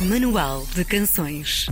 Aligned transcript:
Manual 0.00 0.66
de 0.74 0.84
Canções. 0.84 1.68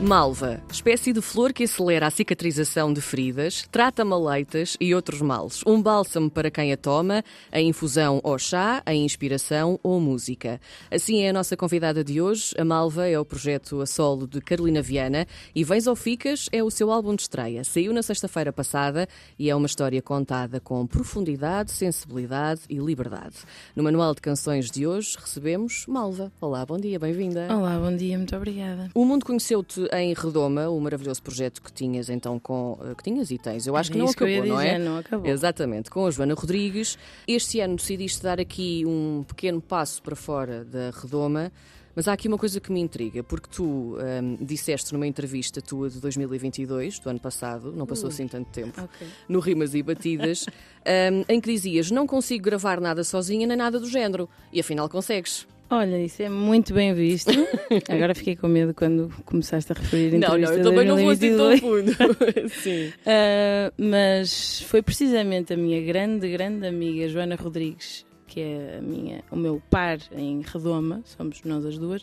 Malva, 0.00 0.60
espécie 0.70 1.10
de 1.10 1.22
flor 1.22 1.54
que 1.54 1.64
acelera 1.64 2.06
a 2.06 2.10
cicatrização 2.10 2.92
de 2.92 3.00
feridas, 3.00 3.66
trata 3.72 4.04
maleitas 4.04 4.76
e 4.78 4.94
outros 4.94 5.22
males. 5.22 5.62
Um 5.66 5.80
bálsamo 5.80 6.30
para 6.30 6.50
quem 6.50 6.70
a 6.70 6.76
toma, 6.76 7.24
a 7.50 7.62
infusão 7.62 8.20
ou 8.22 8.38
chá, 8.38 8.82
a 8.84 8.92
inspiração 8.92 9.80
ou 9.82 9.98
música. 9.98 10.60
Assim 10.90 11.22
é 11.22 11.30
a 11.30 11.32
nossa 11.32 11.56
convidada 11.56 12.04
de 12.04 12.20
hoje. 12.20 12.54
A 12.58 12.64
Malva 12.64 13.08
é 13.08 13.18
o 13.18 13.24
projeto 13.24 13.80
a 13.80 13.86
solo 13.86 14.26
de 14.28 14.38
Carolina 14.42 14.82
Viana 14.82 15.26
e 15.54 15.64
Vens 15.64 15.86
ou 15.86 15.96
Ficas 15.96 16.46
é 16.52 16.62
o 16.62 16.70
seu 16.70 16.92
álbum 16.92 17.16
de 17.16 17.22
estreia. 17.22 17.64
Saiu 17.64 17.94
na 17.94 18.02
sexta-feira 18.02 18.52
passada 18.52 19.08
e 19.38 19.48
é 19.48 19.56
uma 19.56 19.66
história 19.66 20.02
contada 20.02 20.60
com 20.60 20.86
profundidade, 20.86 21.70
sensibilidade 21.72 22.60
e 22.68 22.76
liberdade. 22.76 23.36
No 23.74 23.82
Manual 23.82 24.14
de 24.14 24.20
Canções 24.20 24.70
de 24.70 24.86
hoje 24.86 25.16
recebemos 25.18 25.86
Malva. 25.88 26.30
Olá, 26.38 26.66
bom 26.66 26.76
dia, 26.76 26.98
bem-vinda. 26.98 27.48
Olá, 27.50 27.78
bom 27.78 27.96
dia, 27.96 28.18
muito 28.18 28.36
obrigada. 28.36 28.90
O 28.94 29.02
mundo 29.02 29.24
conheceu-te 29.24 29.85
em 29.92 30.12
Redoma, 30.14 30.68
o 30.68 30.80
maravilhoso 30.80 31.22
projeto 31.22 31.62
que 31.62 31.72
tinhas 31.72 32.08
então 32.08 32.38
com. 32.38 32.78
eh, 32.82 32.94
que 32.94 33.02
tinhas 33.02 33.30
e 33.30 33.38
tens. 33.38 33.66
Eu 33.66 33.76
acho 33.76 33.90
que 33.90 33.98
não 33.98 34.06
isso 34.06 34.16
que 34.16 34.24
acabou, 34.24 34.44
ia 34.46 34.52
não 34.52 34.60
é? 34.60 34.64
dizer, 34.74 34.78
não 34.78 34.98
acabou. 34.98 35.30
Exatamente, 35.30 35.90
com 35.90 36.06
a 36.06 36.10
Joana 36.10 36.34
Rodrigues. 36.34 36.98
Este 37.26 37.60
ano 37.60 37.76
decidiste 37.76 38.22
dar 38.22 38.40
aqui 38.40 38.84
um 38.86 39.24
pequeno 39.26 39.60
passo 39.60 40.02
para 40.02 40.16
fora 40.16 40.64
da 40.64 40.90
Redoma. 40.90 41.52
Mas 41.94 42.06
há 42.08 42.12
aqui 42.12 42.28
uma 42.28 42.36
coisa 42.36 42.60
que 42.60 42.70
me 42.70 42.78
intriga, 42.78 43.22
porque 43.24 43.48
tu 43.50 43.96
hum, 43.96 44.36
disseste 44.38 44.92
numa 44.92 45.06
entrevista 45.06 45.62
tua 45.62 45.88
de 45.88 45.98
2022, 45.98 46.98
do 46.98 47.08
ano 47.08 47.18
passado, 47.18 47.72
não 47.72 47.86
passou 47.86 48.10
assim 48.10 48.28
tanto 48.28 48.50
tempo, 48.50 48.78
Ok. 48.82 49.06
no 49.26 49.40
Rimas 49.40 49.74
e 49.74 49.82
Batidas, 49.82 50.44
hum, 50.44 51.24
em 51.26 51.40
que 51.40 51.50
dizias: 51.50 51.90
Não 51.90 52.06
consigo 52.06 52.44
gravar 52.44 52.82
nada 52.82 53.02
sozinha 53.02 53.46
nem 53.46 53.56
nada 53.56 53.80
do 53.80 53.88
género. 53.88 54.28
E 54.52 54.60
afinal 54.60 54.90
consegues. 54.90 55.46
Olha, 55.68 56.00
isso 56.00 56.22
é 56.22 56.28
muito 56.28 56.72
bem 56.72 56.94
visto. 56.94 57.30
Agora 57.88 58.14
fiquei 58.14 58.36
com 58.36 58.46
medo 58.46 58.72
quando 58.72 59.12
começaste 59.24 59.72
a 59.72 59.74
referir 59.74 60.14
a 60.14 60.18
Não, 60.28 60.38
não, 60.38 60.52
eu 60.52 60.62
também 60.62 60.86
não 60.86 60.96
vou 60.96 61.10
assim 61.10 61.36
tão 61.36 61.48
2022. 61.48 61.60
fundo. 61.60 62.48
Sim. 62.62 62.92
Ah, 63.04 63.72
mas 63.76 64.62
foi 64.62 64.80
precisamente 64.82 65.52
a 65.52 65.56
minha 65.56 65.80
grande, 65.82 66.30
grande 66.30 66.66
amiga 66.66 67.08
Joana 67.08 67.34
Rodrigues, 67.34 68.06
que 68.26 68.40
é 68.40 68.76
a 68.78 68.82
minha, 68.82 69.24
o 69.30 69.36
meu 69.36 69.60
par 69.68 69.98
em 70.16 70.40
Redoma, 70.40 71.02
somos 71.04 71.42
nós 71.44 71.64
as 71.66 71.76
duas, 71.78 72.02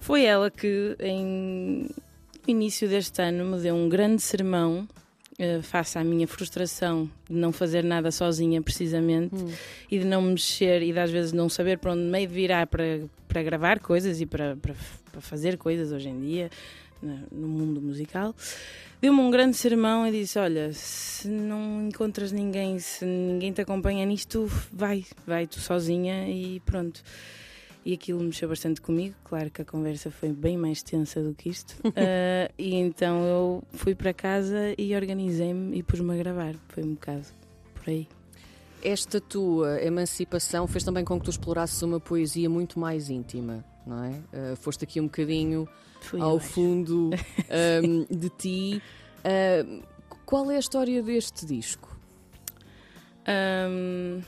foi 0.00 0.24
ela 0.24 0.50
que 0.50 0.96
em 1.00 1.88
no 2.46 2.52
início 2.52 2.88
deste 2.88 3.20
ano 3.20 3.44
me 3.44 3.60
deu 3.60 3.74
um 3.74 3.90
grande 3.90 4.22
sermão 4.22 4.88
eh, 5.38 5.62
face 5.62 5.98
à 5.98 6.04
minha 6.04 6.26
frustração 6.26 7.10
de 7.28 7.36
não 7.36 7.52
fazer 7.52 7.84
nada 7.84 8.10
sozinha 8.10 8.60
precisamente 8.60 9.34
e 9.90 9.98
de 9.98 10.04
não 10.04 10.22
me 10.22 10.30
mexer 10.30 10.82
e 10.82 10.92
de 10.92 10.98
às 10.98 11.10
vezes 11.10 11.32
não 11.32 11.48
saber 11.48 11.78
para 11.78 11.92
onde 11.92 12.02
meio 12.02 12.26
de 12.26 12.34
virar 12.34 12.66
para, 12.66 13.00
para 13.26 13.42
gravar 13.42 13.78
coisas 13.80 14.20
e 14.20 14.26
para, 14.26 14.56
para, 14.56 14.74
para 15.12 15.20
fazer 15.20 15.56
coisas 15.56 15.92
hoje 15.92 16.08
em 16.08 16.20
dia 16.20 16.50
no 17.30 17.46
mundo 17.46 17.80
musical 17.80 18.34
deu-me 19.00 19.20
um 19.20 19.30
grande 19.30 19.56
sermão 19.56 20.06
e 20.06 20.10
disse: 20.10 20.38
Olha, 20.38 20.72
se 20.72 21.28
não 21.28 21.86
encontras 21.88 22.32
ninguém, 22.32 22.78
se 22.78 23.04
ninguém 23.04 23.52
te 23.52 23.60
acompanha 23.60 24.04
nisto, 24.04 24.50
vai, 24.72 25.04
vai 25.26 25.46
tu 25.46 25.60
sozinha 25.60 26.28
e 26.28 26.60
pronto. 26.60 27.02
E 27.88 27.94
aquilo 27.94 28.22
mexeu 28.22 28.50
bastante 28.50 28.82
comigo. 28.82 29.14
Claro 29.24 29.50
que 29.50 29.62
a 29.62 29.64
conversa 29.64 30.10
foi 30.10 30.30
bem 30.30 30.58
mais 30.58 30.82
tensa 30.82 31.22
do 31.22 31.32
que 31.32 31.48
isto. 31.48 31.74
Ah, 31.96 32.50
e 32.58 32.74
então 32.74 33.24
eu 33.24 33.62
fui 33.72 33.94
para 33.94 34.12
casa 34.12 34.74
e 34.76 34.94
organizei-me 34.94 35.78
e 35.78 35.82
pus-me 35.82 36.12
a 36.12 36.16
gravar. 36.22 36.54
Foi 36.68 36.84
um 36.84 36.92
bocado 36.92 37.24
por 37.74 37.88
aí. 37.88 38.06
Esta 38.84 39.22
tua 39.22 39.82
emancipação 39.82 40.66
fez 40.66 40.84
também 40.84 41.02
com 41.02 41.18
que 41.18 41.24
tu 41.24 41.30
explorasses 41.30 41.80
uma 41.80 41.98
poesia 41.98 42.50
muito 42.50 42.78
mais 42.78 43.08
íntima, 43.08 43.64
não 43.86 44.04
é? 44.04 44.10
Uh, 44.52 44.56
foste 44.56 44.84
aqui 44.84 45.00
um 45.00 45.04
bocadinho 45.04 45.66
Fui 46.02 46.20
ao 46.20 46.38
fundo 46.38 47.08
um, 47.82 48.04
de 48.14 48.28
ti. 48.28 48.82
Uh, 49.20 49.82
qual 50.26 50.50
é 50.50 50.56
a 50.56 50.60
história 50.60 51.02
deste 51.02 51.46
disco? 51.46 51.98
Ahm, 53.26 54.20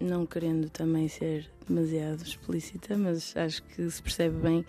não 0.00 0.26
querendo 0.26 0.68
também 0.70 1.08
ser 1.08 1.46
demasiado 1.68 2.22
explícita, 2.22 2.96
mas 2.96 3.36
acho 3.36 3.62
que 3.62 3.88
se 3.90 4.02
percebe 4.02 4.36
bem 4.36 4.64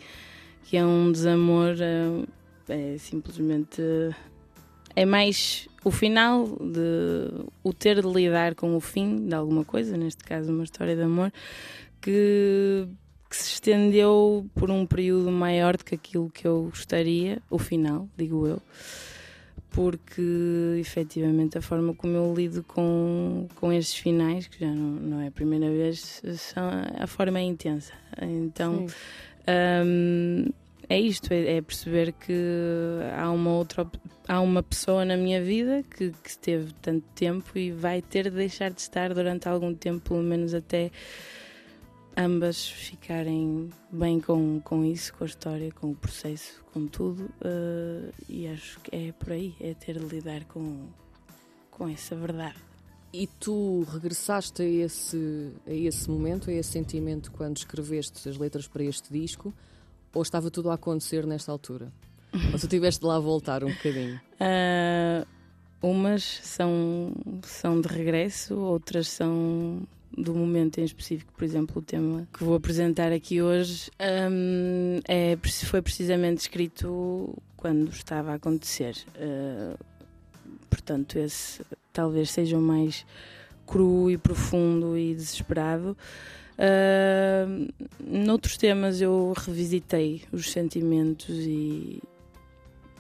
que 0.64 0.78
é 0.78 0.86
um 0.86 1.12
desamor, 1.12 1.76
ah, 1.82 2.26
é 2.70 2.98
simplesmente. 2.98 3.82
É 4.96 5.06
mais 5.06 5.68
o 5.84 5.92
final 5.92 6.46
de 6.46 7.46
o 7.64 7.74
ter 7.74 8.02
de 8.02 8.08
lidar 8.08 8.56
com 8.56 8.76
o 8.76 8.80
fim 8.82 9.28
de 9.28 9.34
alguma 9.34 9.64
coisa, 9.64 9.96
neste 9.98 10.24
caso 10.24 10.52
uma 10.52 10.64
história 10.64 10.96
de 10.96 11.02
amor, 11.02 11.32
que, 12.02 12.88
que 13.30 13.36
se 13.36 13.54
estendeu 13.54 14.46
por 14.54 14.70
um 14.70 14.86
período 14.86 15.32
maior 15.32 15.78
do 15.78 15.86
que 15.86 15.96
aquilo 15.96 16.30
que 16.30 16.46
eu 16.46 16.64
gostaria, 16.64 17.42
o 17.50 17.58
final, 17.58 18.08
digo 18.18 18.46
eu 18.46 18.62
porque 19.72 20.78
efetivamente 20.80 21.58
a 21.58 21.62
forma 21.62 21.96
como 21.96 22.14
eu 22.16 22.34
lido 22.34 22.62
com, 22.64 23.48
com 23.56 23.72
estes 23.72 23.96
finais, 23.96 24.48
que 24.48 24.60
já 24.60 24.70
não, 24.72 24.92
não 24.92 25.22
é 25.22 25.28
a 25.28 25.32
primeira 25.32 25.70
vez, 25.70 26.22
são, 26.38 26.70
a 27.00 27.08
forma 27.08 27.40
é 27.40 27.44
intensa. 27.44 27.94
Então 28.22 28.86
hum, 29.86 30.46
é 30.90 31.00
isto, 31.00 31.32
é, 31.32 31.58
é 31.58 31.62
perceber 31.62 32.12
que 32.12 32.34
há 33.18 33.32
uma 33.32 33.52
outra 33.52 33.90
há 34.28 34.40
uma 34.42 34.62
pessoa 34.62 35.04
na 35.06 35.16
minha 35.18 35.42
vida 35.42 35.84
que, 35.84 36.12
que 36.12 36.30
esteve 36.30 36.74
tanto 36.82 37.06
tempo 37.16 37.58
e 37.58 37.72
vai 37.72 38.02
ter 38.02 38.26
de 38.30 38.36
deixar 38.36 38.72
de 38.72 38.82
estar 38.82 39.14
durante 39.14 39.48
algum 39.48 39.74
tempo, 39.74 40.10
pelo 40.10 40.24
menos 40.24 40.54
até 40.54 40.92
ambas 42.16 42.68
ficarem 42.68 43.70
bem 43.92 44.20
com, 44.20 44.60
com 44.62 44.84
isso, 44.84 45.14
com 45.14 45.24
a 45.24 45.28
história, 45.28 45.72
com 45.72 45.92
o 45.92 45.96
processo, 45.96 46.64
com 46.74 46.88
tudo. 46.88 47.30
eh, 47.44 48.12
e 48.30 48.48
acho 48.48 48.80
que 48.80 48.96
é 48.96 49.12
por 49.12 49.32
aí, 49.32 49.56
é 49.60 49.74
ter 49.74 50.00
de 50.00 50.06
lidar 50.06 50.44
com, 50.46 50.88
com 51.70 51.88
essa 51.88 52.16
verdade. 52.16 52.58
E 53.14 53.28
tu 53.28 53.84
regressaste 53.84 54.62
a 54.62 54.66
esse, 54.66 55.52
a 55.68 55.74
esse 55.74 56.10
momento, 56.10 56.50
a 56.50 56.54
esse 56.54 56.72
sentimento, 56.72 57.32
quando 57.32 57.58
escreveste 57.58 58.30
as 58.30 58.38
letras 58.38 58.68
para 58.68 58.84
este 58.84 59.12
disco? 59.12 59.54
Ou 60.14 60.22
estava 60.22 60.50
tudo 60.50 60.70
a 60.70 60.76
acontecer 60.76 61.26
nesta 61.26 61.52
altura? 61.52 61.92
Ou 62.54 62.60
tu 62.60 62.68
tiveste 62.68 63.02
de 63.02 63.08
lá 63.08 63.20
voltar 63.20 63.64
um 63.64 63.72
bocadinho? 63.72 64.20
Ah, 64.40 65.26
umas 65.82 66.24
são, 66.24 67.14
são 67.44 67.82
de 67.82 67.88
regresso, 67.90 68.58
outras 68.58 69.08
são 69.10 69.86
do 70.18 70.34
momento 70.34 70.80
em 70.80 70.84
específico. 70.84 71.32
Por 71.34 71.44
exemplo, 71.44 71.80
o 71.80 71.82
tema 71.82 72.28
que 72.34 72.44
vou 72.44 72.56
apresentar 72.56 73.12
aqui 73.12 73.42
hoje 73.42 73.90
hum, 74.00 75.00
é, 75.08 75.38
foi 75.66 75.82
precisamente 75.82 76.40
escrito 76.40 77.36
quando 77.56 77.90
estava 77.92 78.32
a 78.32 78.36
acontecer. 78.36 78.96
Ah, 79.18 79.76
portanto, 80.70 81.18
esse 81.18 81.62
talvez 81.94 82.32
seja 82.32 82.58
o 82.58 82.62
mais 82.62 83.06
cru 83.66 84.10
e 84.12 84.18
profundo 84.18 84.98
e 84.98 85.14
desesperado. 85.14 85.98
Ah, 86.58 87.48
noutros 88.00 88.58
temas 88.58 89.02
eu 89.02 89.34
revisitei 89.38 90.24
os 90.32 90.52
sentimentos 90.52 91.30
e, 91.30 92.02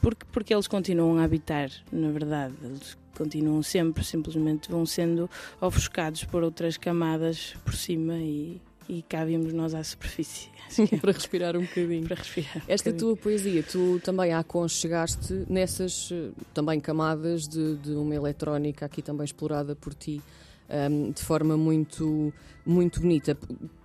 porque, 0.01 0.25
porque 0.31 0.53
eles 0.53 0.67
continuam 0.67 1.17
a 1.17 1.23
habitar, 1.23 1.69
na 1.91 2.09
verdade. 2.09 2.55
Eles 2.63 2.97
continuam 3.17 3.61
sempre, 3.63 4.03
simplesmente 4.03 4.69
vão 4.69 4.85
sendo 4.85 5.29
ofuscados 5.59 6.23
por 6.23 6.43
outras 6.43 6.77
camadas 6.77 7.55
por 7.63 7.75
cima 7.75 8.15
e, 8.15 8.61
e 8.87 9.01
cá 9.03 9.25
vimos 9.25 9.53
nós 9.53 9.73
à 9.73 9.83
superfície. 9.83 10.49
É 10.89 10.97
para 10.97 11.11
respirar 11.11 11.57
um 11.57 11.63
bocadinho. 11.63 12.07
para 12.07 12.15
respirar. 12.15 12.63
Esta 12.65 12.91
bocadinho. 12.91 12.97
tua 12.97 13.17
poesia, 13.17 13.61
tu 13.61 13.99
também 14.01 14.31
a 14.31 14.39
aconchegaste 14.39 15.45
nessas 15.49 16.09
eh, 16.13 16.29
também 16.53 16.79
camadas 16.79 17.45
de, 17.45 17.75
de 17.75 17.91
uma 17.91 18.15
eletrónica 18.15 18.85
aqui 18.85 19.01
também 19.01 19.25
explorada 19.25 19.75
por 19.75 19.93
ti 19.93 20.21
ehm, 20.69 21.11
de 21.11 21.21
forma 21.23 21.57
muito, 21.57 22.33
muito 22.65 23.01
bonita. 23.01 23.37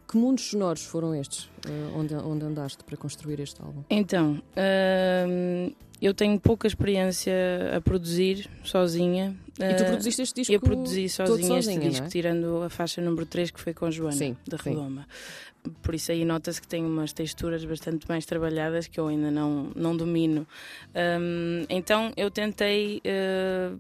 Que 0.09 0.17
mundos 0.17 0.45
sonoros 0.51 0.85
foram 0.85 1.15
estes 1.15 1.49
eh, 1.67 1.71
onde, 1.97 2.15
onde 2.15 2.45
andaste 2.45 2.85
para 2.85 2.97
construir 2.97 3.41
este 3.41 3.61
álbum? 3.61 3.83
Então, 3.91 4.41
hum, 5.29 5.73
eu 6.01 6.15
tenho 6.15 6.39
pouca 6.39 6.67
experiência 6.69 7.33
a 7.77 7.81
produzir 7.81 8.49
sozinha. 8.63 9.35
E 9.59 9.75
tu 9.75 9.83
Ah, 9.83 9.87
produziste 9.87 10.23
este 10.23 10.35
disco 10.43 10.53
Eu 10.53 10.61
produzi 10.61 11.09
sozinha, 11.09 11.49
sozinha, 11.49 11.77
este 11.79 11.89
disco, 11.91 12.07
é? 12.07 12.09
tirando 12.09 12.63
a 12.63 12.69
faixa 12.71 13.01
número 13.01 13.25
3 13.27 13.51
que 13.51 13.61
foi 13.61 13.73
com 13.75 13.87
a 13.87 13.91
Joana, 13.91 14.13
Sim, 14.17 14.37
da 14.47 14.59
sim. 14.59 14.71
Redoma. 14.71 15.09
Por 15.83 15.95
isso 15.97 16.13
aí 16.13 16.25
nota-se 16.25 16.61
que 16.61 16.69
tem 16.69 16.85
umas 16.85 17.13
texturas 17.13 17.65
bastante 17.65 18.07
mais 18.09 18.25
trabalhadas 18.25 18.87
que 18.87 19.01
eu 19.01 19.09
ainda 19.09 19.31
não, 19.31 19.73
não 19.75 19.97
domino. 19.97 20.47
Hum, 20.95 21.65
então 21.69 22.13
eu 22.17 22.31
tentei 22.31 23.01
eh, 23.03 23.73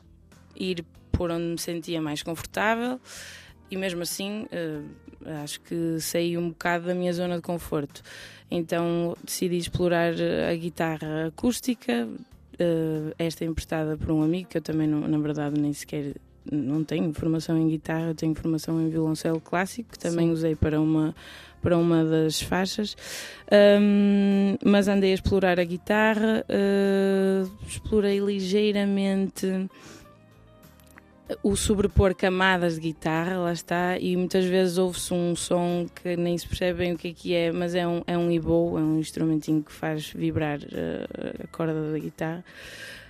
ir 0.57 0.85
por 1.13 1.31
onde 1.31 1.45
me 1.45 1.59
sentia 1.59 2.01
mais 2.03 2.23
confortável 2.23 2.99
e 3.71 3.77
mesmo 3.77 4.03
assim 4.03 4.47
eh, 4.51 4.81
acho 5.43 5.61
que 5.61 5.99
saí 6.01 6.37
um 6.37 6.49
bocado 6.49 6.87
da 6.87 6.95
minha 6.95 7.13
zona 7.13 7.37
de 7.37 7.43
conforto. 7.43 8.03
Então 8.51 9.17
decidi 9.25 9.57
explorar 9.57 10.15
a 10.51 10.55
guitarra 10.55 11.27
acústica, 11.29 12.09
eh, 12.59 13.15
esta 13.19 13.45
emprestada 13.45 13.97
por 13.97 14.11
um 14.11 14.23
amigo 14.23 14.49
que 14.49 14.59
eu 14.59 14.63
também 14.63 14.87
não, 14.87 15.07
na 15.07 15.19
verdade 15.19 15.61
nem 15.61 15.73
sequer 15.73 16.15
não 16.51 16.85
tenho 16.85 17.13
formação 17.13 17.59
em 17.59 17.69
guitarra, 17.69 18.15
tenho 18.15 18.35
formação 18.35 18.81
em 18.81 18.89
violoncelo 18.89 19.41
clássico 19.41 19.91
que 19.93 19.99
também 19.99 20.29
Sim. 20.29 20.33
usei 20.33 20.55
para 20.55 20.81
uma 20.81 21.15
para 21.63 21.77
uma 21.77 22.05
das 22.05 22.41
faixas, 22.41 22.97
um, 23.81 24.57
mas 24.65 24.87
andei 24.87 25.11
a 25.11 25.15
explorar 25.15 25.59
a 25.59 25.65
guitarra, 25.65 26.45
uh, 26.49 27.67
explorei 27.67 28.21
ligeiramente 28.21 29.69
o 31.43 31.57
sobrepor 31.57 32.15
camadas 32.15 32.75
de 32.77 32.81
guitarra, 32.81 33.39
lá 33.39 33.53
está, 33.53 33.99
e 33.99 34.17
muitas 34.17 34.45
vezes 34.45 34.79
ouve-se 34.79 35.13
um 35.13 35.35
som 35.35 35.87
que 35.95 36.17
nem 36.17 36.37
se 36.39 36.47
percebe 36.47 36.79
bem 36.79 36.93
o 36.93 36.99
que 36.99 37.09
é 37.09 37.13
que 37.13 37.35
é, 37.35 37.53
mas 37.53 37.75
é 37.75 37.87
um, 37.87 38.03
é 38.07 38.17
um 38.17 38.31
ibo, 38.31 38.79
é 38.79 38.81
um 38.81 38.99
instrumentinho 38.99 39.63
que 39.63 39.73
faz 39.73 40.11
vibrar 40.11 40.59
uh, 40.61 41.45
a 41.45 41.47
corda 41.49 41.93
da 41.93 41.99
guitarra. 41.99 42.45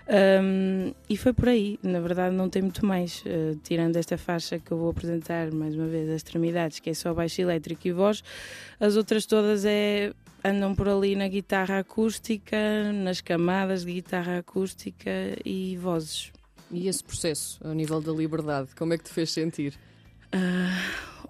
Um, 0.09 0.95
e 1.11 1.17
foi 1.17 1.33
por 1.33 1.49
aí, 1.49 1.81
na 1.83 1.99
verdade 1.99 2.35
não 2.35 2.49
tem 2.49 2.63
muito 2.63 2.87
mais, 2.87 3.23
uh, 3.27 3.59
tirando 3.65 3.97
esta 3.97 4.17
faixa 4.17 4.59
que 4.59 4.71
eu 4.71 4.79
vou 4.79 4.91
apresentar 4.91 5.51
mais 5.51 5.75
uma 5.75 5.87
vez, 5.87 6.09
as 6.09 6.17
extremidades, 6.17 6.79
que 6.79 6.91
é 6.91 6.95
só 6.95 7.13
baixo 7.13 7.41
elétrico 7.41 7.89
e 7.89 7.93
voz, 7.93 8.23
as 8.79 8.97
outras 8.97 9.27
todas 9.27 9.65
é 9.65 10.13
andam 10.45 10.77
por 10.77 10.89
ali 10.89 11.17
na 11.17 11.27
guitarra 11.27 11.81
acústica, 11.81 12.57
nas 12.93 13.21
camadas 13.21 13.85
de 13.85 13.95
guitarra 13.95 14.39
acústica 14.39 15.11
e 15.45 15.77
vozes. 15.77 16.36
E 16.71 16.89
esse 16.89 17.03
processo, 17.03 17.59
ao 17.65 17.73
nível 17.73 18.01
da 18.01 18.13
liberdade, 18.13 18.71
como 18.77 18.93
é 18.93 18.99
que 18.99 19.05
te 19.05 19.11
fez 19.11 19.31
sentir? 19.31 19.75
Uh, 20.35 21.29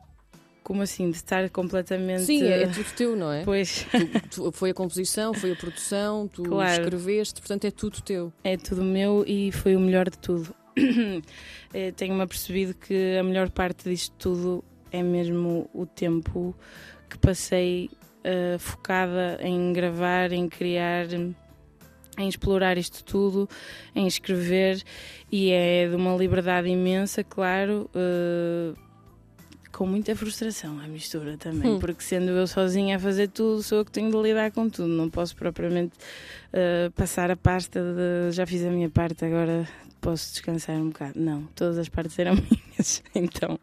como 0.63 0.83
assim? 0.83 1.11
De 1.11 1.17
estar 1.17 1.49
completamente. 1.51 2.25
Sim, 2.25 2.43
é, 2.43 2.63
é 2.63 2.67
tudo 2.67 2.93
teu, 2.97 3.15
não 3.15 3.33
é? 3.33 3.45
Pois. 3.45 3.87
Tu, 3.91 4.29
tu, 4.31 4.53
foi 4.53 4.71
a 4.71 4.75
composição, 4.75 5.33
foi 5.33 5.53
a 5.53 5.57
produção, 5.57 6.27
tu 6.27 6.43
claro. 6.43 6.83
escreveste, 6.83 7.41
portanto 7.41 7.67
é 7.67 7.71
tudo 7.71 8.01
teu. 8.01 8.33
É 8.43 8.57
tudo 8.57 8.83
meu 8.83 9.25
e 9.27 9.53
foi 9.53 9.77
o 9.77 9.81
melhor 9.81 10.11
de 10.11 10.19
tudo. 10.19 10.55
Eh, 11.75 11.91
tenho-me 11.91 12.23
apercebido 12.23 12.75
que 12.75 13.19
a 13.19 13.23
melhor 13.23 13.51
parte 13.51 13.91
disto 13.91 14.15
tudo 14.17 14.65
é 14.91 15.03
mesmo 15.03 15.69
o 15.75 15.85
tempo 15.85 16.55
que 17.11 17.19
passei 17.19 17.91
uh, 18.25 18.59
focada 18.59 19.39
em 19.43 19.73
gravar, 19.73 20.33
em 20.33 20.49
criar 20.49 21.07
em 22.19 22.29
explorar 22.29 22.79
isto 22.79 23.05
tudo, 23.05 23.49
em 23.95 24.07
escrever, 24.07 24.83
e 25.31 25.51
é 25.51 25.89
de 25.89 25.95
uma 25.95 26.17
liberdade 26.17 26.69
imensa, 26.69 27.23
claro, 27.23 27.91
uh, 27.95 28.77
com 29.73 29.87
muita 29.87 30.17
frustração 30.17 30.81
à 30.81 30.89
mistura 30.89 31.37
também, 31.37 31.73
hum. 31.73 31.79
porque 31.79 32.03
sendo 32.03 32.31
eu 32.31 32.47
sozinha 32.47 32.97
a 32.97 32.99
fazer 32.99 33.29
tudo, 33.29 33.63
sou 33.63 33.79
eu 33.79 33.85
que 33.85 33.93
tenho 33.93 34.11
de 34.11 34.17
lidar 34.17 34.51
com 34.51 34.69
tudo, 34.71 34.89
não 34.89 35.11
posso 35.11 35.37
propriamente 35.37 35.93
uh, 36.53 36.91
passar 36.93 37.31
a 37.31 37.37
pasta 37.37 37.81
de 37.81 38.33
já 38.33 38.47
fiz 38.47 38.65
a 38.65 38.71
minha 38.71 38.89
parte, 38.89 39.25
agora 39.25 39.69
posso 40.01 40.33
descansar 40.33 40.77
um 40.77 40.89
bocado. 40.89 41.21
Não, 41.21 41.43
todas 41.55 41.77
as 41.79 41.89
partes 41.89 42.19
eram 42.19 42.35
minhas, 42.51 43.03
então. 43.15 43.59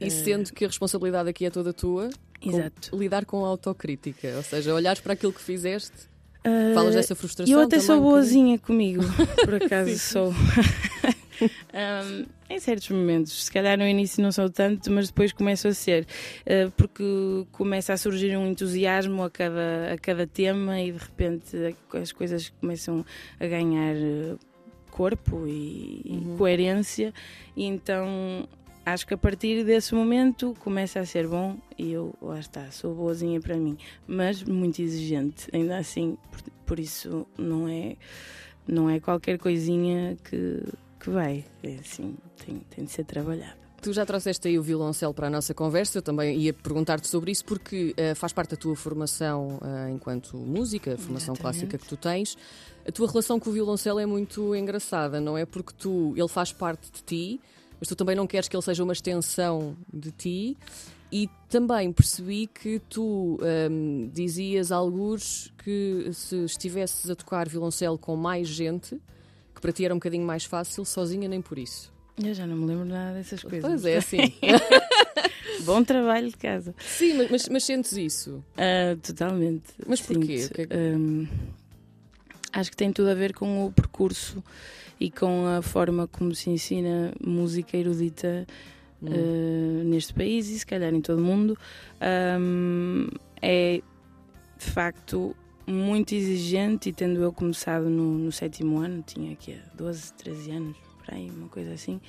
E 0.00 0.10
sendo 0.10 0.52
que 0.52 0.64
a 0.64 0.68
responsabilidade 0.68 1.28
aqui 1.28 1.46
é 1.46 1.50
toda 1.50 1.72
tua, 1.72 2.10
Exato. 2.42 2.90
Com, 2.90 2.98
lidar 2.98 3.24
com 3.24 3.44
a 3.44 3.48
autocrítica, 3.48 4.34
ou 4.36 4.42
seja, 4.42 4.74
olhares 4.74 5.00
para 5.00 5.14
aquilo 5.14 5.32
que 5.32 5.40
fizeste 5.40 6.08
Uh, 6.46 6.74
Falas 6.74 6.94
dessa 6.94 7.16
frustração? 7.16 7.52
Eu 7.52 7.60
até 7.60 7.80
sou 7.80 8.00
boazinha 8.00 8.56
comigo, 8.58 9.02
por 9.44 9.54
acaso 9.60 9.98
sou. 9.98 10.28
um, 11.42 12.26
em 12.48 12.60
certos 12.60 12.88
momentos, 12.90 13.46
se 13.46 13.50
calhar 13.50 13.76
no 13.76 13.84
início 13.84 14.22
não 14.22 14.30
sou 14.30 14.48
tanto, 14.48 14.88
mas 14.92 15.08
depois 15.08 15.32
começo 15.32 15.66
a 15.66 15.74
ser, 15.74 16.06
uh, 16.46 16.70
porque 16.76 17.02
começa 17.50 17.92
a 17.92 17.96
surgir 17.96 18.36
um 18.36 18.46
entusiasmo 18.46 19.24
a 19.24 19.30
cada, 19.30 19.92
a 19.92 19.98
cada 19.98 20.24
tema 20.24 20.80
e 20.80 20.92
de 20.92 20.98
repente 20.98 21.76
as 21.92 22.12
coisas 22.12 22.52
começam 22.60 23.04
a 23.40 23.46
ganhar 23.46 23.96
ah, 23.96 24.36
corpo 24.92 25.48
e, 25.48 26.02
uhum. 26.06 26.34
e 26.34 26.38
coerência, 26.38 27.12
e 27.56 27.64
então 27.64 28.48
acho 28.86 29.04
que 29.04 29.12
a 29.12 29.18
partir 29.18 29.64
desse 29.64 29.94
momento 29.94 30.54
começa 30.60 31.00
a 31.00 31.04
ser 31.04 31.26
bom 31.26 31.58
e 31.76 31.92
eu, 31.92 32.14
lá 32.22 32.38
está, 32.38 32.70
sou 32.70 32.94
boazinha 32.94 33.40
para 33.40 33.56
mim, 33.56 33.76
mas 34.06 34.44
muito 34.44 34.80
exigente, 34.80 35.48
ainda 35.52 35.76
assim, 35.76 36.16
por, 36.30 36.40
por 36.64 36.78
isso 36.78 37.26
não 37.36 37.68
é, 37.68 37.96
não 38.66 38.88
é 38.88 39.00
qualquer 39.00 39.38
coisinha 39.38 40.16
que, 40.22 40.62
que 41.00 41.10
vai, 41.10 41.44
é 41.64 41.74
assim, 41.74 42.16
tem, 42.44 42.60
tem 42.70 42.84
de 42.84 42.90
ser 42.92 43.04
trabalhado. 43.04 43.66
Tu 43.82 43.92
já 43.92 44.06
trouxeste 44.06 44.48
aí 44.48 44.58
o 44.58 44.62
violoncelo 44.62 45.12
para 45.12 45.26
a 45.26 45.30
nossa 45.30 45.52
conversa, 45.52 45.98
eu 45.98 46.02
também 46.02 46.38
ia 46.38 46.52
perguntar-te 46.52 47.08
sobre 47.08 47.30
isso, 47.30 47.44
porque 47.44 47.92
uh, 47.92 48.14
faz 48.14 48.32
parte 48.32 48.50
da 48.50 48.56
tua 48.56 48.74
formação 48.74 49.58
uh, 49.58 49.88
enquanto 49.90 50.36
música, 50.36 50.94
a 50.94 50.96
formação 50.96 51.34
Exatamente. 51.34 51.40
clássica 51.40 51.78
que 51.78 51.86
tu 51.86 51.96
tens. 51.96 52.38
A 52.88 52.90
tua 52.90 53.06
relação 53.06 53.38
com 53.38 53.50
o 53.50 53.52
violoncelo 53.52 54.00
é 54.00 54.06
muito 54.06 54.56
engraçada, 54.56 55.20
não 55.20 55.36
é? 55.36 55.44
Porque 55.44 55.72
tu, 55.76 56.14
ele 56.16 56.28
faz 56.28 56.52
parte 56.52 56.90
de 56.90 57.02
ti, 57.02 57.40
mas 57.78 57.88
tu 57.88 57.96
também 57.96 58.16
não 58.16 58.26
queres 58.26 58.48
que 58.48 58.56
ele 58.56 58.62
seja 58.62 58.82
uma 58.82 58.92
extensão 58.92 59.76
de 59.92 60.10
ti. 60.10 60.56
E 61.10 61.30
também 61.48 61.92
percebi 61.92 62.48
que 62.48 62.80
tu 62.90 63.38
um, 63.70 64.10
dizias 64.12 64.72
alguns 64.72 65.52
que 65.62 66.10
se 66.12 66.44
estivesses 66.44 67.08
a 67.08 67.14
tocar 67.14 67.48
violoncelo 67.48 67.96
com 67.96 68.16
mais 68.16 68.48
gente, 68.48 69.00
que 69.54 69.60
para 69.60 69.72
ti 69.72 69.84
era 69.84 69.94
um 69.94 69.98
bocadinho 69.98 70.26
mais 70.26 70.44
fácil, 70.44 70.84
sozinha 70.84 71.28
nem 71.28 71.40
por 71.40 71.58
isso. 71.58 71.94
Eu 72.22 72.34
já 72.34 72.46
não 72.46 72.56
me 72.56 72.66
lembro 72.66 72.86
nada 72.86 73.14
dessas 73.14 73.42
coisas. 73.42 73.62
Pois 73.62 73.84
é, 73.84 73.98
assim. 73.98 74.18
Bom 75.64 75.84
trabalho 75.84 76.28
de 76.28 76.36
casa. 76.36 76.74
Sim, 76.78 77.14
mas, 77.14 77.30
mas, 77.30 77.48
mas 77.48 77.64
sentes 77.64 77.92
isso? 77.92 78.44
Uh, 78.56 78.96
totalmente. 79.02 79.64
Mas 79.86 80.00
porquê? 80.00 80.48
Que 80.48 80.62
é. 80.62 80.96
Um, 80.96 81.28
acho 82.52 82.70
que 82.70 82.76
tem 82.76 82.92
tudo 82.92 83.10
a 83.10 83.14
ver 83.14 83.34
com 83.34 83.66
o 83.66 83.72
percurso 83.72 84.42
e 84.98 85.10
com 85.10 85.46
a 85.46 85.62
forma 85.62 86.06
como 86.06 86.34
se 86.34 86.50
ensina 86.50 87.12
música 87.24 87.76
erudita 87.76 88.46
hum. 89.02 89.08
uh, 89.08 89.84
neste 89.84 90.14
país 90.14 90.48
e 90.48 90.58
se 90.58 90.66
calhar 90.66 90.92
em 90.94 91.00
todo 91.00 91.18
o 91.18 91.24
mundo. 91.24 91.56
Um, 92.40 93.08
é 93.42 93.82
de 94.58 94.64
facto 94.64 95.36
muito 95.66 96.14
exigente 96.14 96.88
e 96.88 96.92
tendo 96.92 97.22
eu 97.22 97.32
começado 97.32 97.90
no, 97.90 98.16
no 98.18 98.32
sétimo 98.32 98.78
ano, 98.78 99.02
tinha 99.06 99.32
aqui 99.32 99.58
12, 99.74 100.12
13 100.14 100.50
anos, 100.52 100.76
por 101.04 101.14
aí, 101.14 101.30
uma 101.30 101.48
coisa 101.48 101.72
assim. 101.74 102.00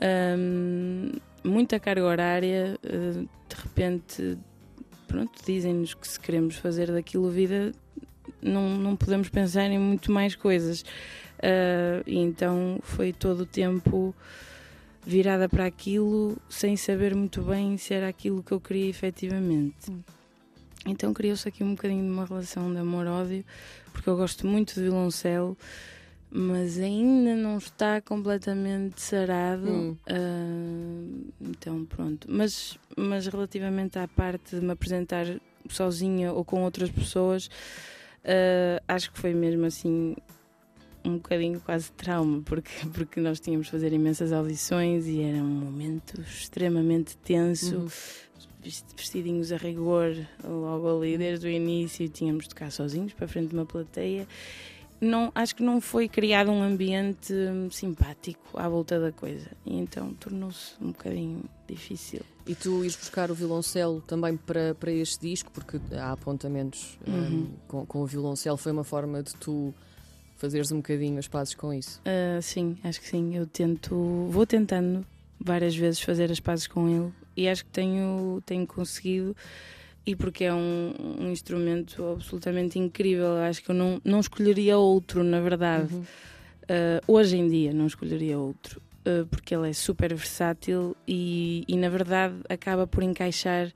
Um, 0.00 1.12
muita 1.42 1.78
carga 1.80 2.04
horária, 2.04 2.78
uh, 2.84 3.22
de 3.22 3.56
repente, 3.62 4.38
pronto, 5.06 5.32
dizem-nos 5.44 5.94
que 5.94 6.06
se 6.06 6.20
queremos 6.20 6.56
fazer 6.56 6.90
daquilo 6.90 7.30
vida, 7.30 7.72
não, 8.42 8.76
não 8.76 8.96
podemos 8.96 9.28
pensar 9.28 9.66
em 9.66 9.78
muito 9.78 10.12
mais 10.12 10.34
coisas. 10.34 10.84
Uh, 11.38 12.02
e 12.06 12.18
então 12.18 12.78
foi 12.82 13.12
todo 13.12 13.40
o 13.40 13.46
tempo 13.46 14.14
virada 15.06 15.48
para 15.48 15.64
aquilo 15.64 16.36
sem 16.48 16.76
saber 16.76 17.14
muito 17.14 17.40
bem 17.42 17.78
se 17.78 17.94
era 17.94 18.08
aquilo 18.08 18.42
que 18.42 18.52
eu 18.52 18.60
queria 18.60 18.88
efetivamente. 18.88 19.90
Hum. 19.90 20.02
Então 20.86 21.12
criou-se 21.12 21.46
aqui 21.48 21.62
um 21.62 21.74
bocadinho 21.74 22.04
de 22.04 22.10
uma 22.10 22.24
relação 22.24 22.72
de 22.72 22.78
amor-ódio, 22.78 23.44
porque 23.92 24.08
eu 24.08 24.16
gosto 24.16 24.46
muito 24.46 24.74
de 24.74 24.82
violoncelo, 24.82 25.56
mas 26.30 26.78
ainda 26.78 27.34
não 27.34 27.58
está 27.58 28.00
completamente 28.00 29.00
sarado. 29.00 29.70
Hum. 29.70 29.96
Uh, 30.08 31.32
então 31.40 31.84
pronto. 31.84 32.26
Mas, 32.30 32.78
mas 32.96 33.26
relativamente 33.26 33.98
à 33.98 34.08
parte 34.08 34.56
de 34.56 34.64
me 34.64 34.72
apresentar 34.72 35.26
sozinha 35.68 36.32
ou 36.32 36.44
com 36.44 36.62
outras 36.64 36.90
pessoas, 36.90 37.46
uh, 37.46 38.82
acho 38.86 39.12
que 39.12 39.18
foi 39.18 39.34
mesmo 39.34 39.66
assim 39.66 40.16
um 41.04 41.14
bocadinho 41.14 41.60
quase 41.60 41.90
trauma, 41.92 42.42
porque, 42.44 42.70
porque 42.92 43.20
nós 43.20 43.40
tínhamos 43.40 43.66
de 43.66 43.72
fazer 43.72 43.92
imensas 43.92 44.32
audições 44.32 45.06
e 45.06 45.22
era 45.22 45.38
um 45.38 45.46
momento 45.46 46.20
extremamente 46.20 47.16
tenso, 47.18 47.76
uhum. 47.76 47.88
vestidinhos 48.96 49.52
a 49.52 49.56
rigor, 49.56 50.14
logo 50.44 50.98
ali 50.98 51.16
desde 51.16 51.46
o 51.46 51.50
início, 51.50 52.08
tínhamos 52.08 52.44
de 52.44 52.50
tocar 52.50 52.70
sozinhos 52.70 53.12
para 53.12 53.28
frente 53.28 53.48
de 53.48 53.54
uma 53.54 53.66
plateia. 53.66 54.26
Não, 55.00 55.30
acho 55.32 55.54
que 55.54 55.62
não 55.62 55.80
foi 55.80 56.08
criado 56.08 56.50
um 56.50 56.60
ambiente 56.60 57.32
simpático 57.70 58.58
à 58.58 58.68
volta 58.68 58.98
da 58.98 59.12
coisa 59.12 59.48
e 59.64 59.78
então 59.78 60.12
tornou-se 60.14 60.72
um 60.80 60.88
bocadinho 60.88 61.44
difícil. 61.68 62.22
E 62.44 62.54
tu 62.54 62.82
ires 62.82 62.96
buscar 62.96 63.30
o 63.30 63.34
violoncelo 63.34 64.00
também 64.00 64.36
para, 64.36 64.74
para 64.74 64.90
este 64.90 65.28
disco, 65.28 65.52
porque 65.52 65.78
há 65.94 66.12
apontamentos 66.12 66.98
uhum. 67.06 67.14
um, 67.14 67.50
com, 67.68 67.86
com 67.86 68.02
o 68.02 68.06
violoncelo, 68.06 68.56
foi 68.56 68.72
uma 68.72 68.82
forma 68.82 69.22
de 69.22 69.36
tu 69.36 69.72
fazeres 70.38 70.72
um 70.72 70.76
bocadinho 70.76 71.18
as 71.18 71.28
pazes 71.28 71.54
com 71.54 71.72
isso? 71.74 72.00
Uh, 72.00 72.40
sim, 72.40 72.78
acho 72.82 73.00
que 73.00 73.08
sim. 73.08 73.36
Eu 73.36 73.46
tento, 73.46 74.26
vou 74.30 74.46
tentando 74.46 75.04
várias 75.38 75.76
vezes 75.76 76.00
fazer 76.00 76.30
as 76.30 76.40
pazes 76.40 76.66
com 76.66 76.88
ele 76.88 77.12
e 77.36 77.48
acho 77.48 77.64
que 77.64 77.70
tenho, 77.70 78.42
tenho 78.46 78.66
conseguido. 78.66 79.36
E 80.06 80.16
porque 80.16 80.44
é 80.44 80.54
um, 80.54 80.94
um 81.20 81.30
instrumento 81.30 82.02
absolutamente 82.02 82.78
incrível, 82.78 83.36
acho 83.36 83.62
que 83.62 83.70
eu 83.70 83.74
não, 83.74 84.00
não 84.02 84.20
escolheria 84.20 84.78
outro, 84.78 85.22
na 85.22 85.38
verdade. 85.38 85.92
Uhum. 85.92 86.00
Uh, 86.00 87.12
hoje 87.12 87.36
em 87.36 87.46
dia, 87.46 87.74
não 87.74 87.86
escolheria 87.86 88.38
outro, 88.38 88.80
uh, 89.06 89.26
porque 89.26 89.54
ele 89.54 89.68
é 89.68 89.72
super 89.74 90.14
versátil 90.14 90.96
e, 91.06 91.62
e, 91.68 91.76
na 91.76 91.90
verdade, 91.90 92.34
acaba 92.48 92.86
por 92.86 93.02
encaixar 93.02 93.70